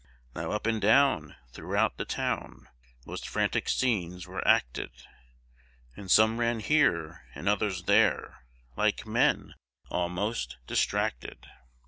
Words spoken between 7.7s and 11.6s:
there, Like men almost distracted.